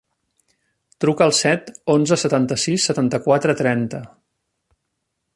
[1.03, 4.01] Truca al set, onze, setanta-sis, setanta-quatre, trenta.